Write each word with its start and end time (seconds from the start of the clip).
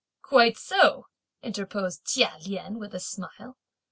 "Quite 0.23 0.57
so," 0.57 1.05
interposed 1.43 2.05
Chia 2.05 2.35
Lien 2.47 2.79
with 2.79 2.95
a 2.95 2.99
smile. 2.99 3.59